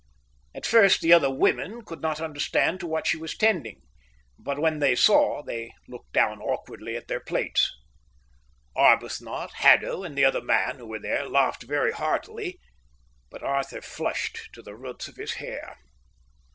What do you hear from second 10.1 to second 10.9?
the other man who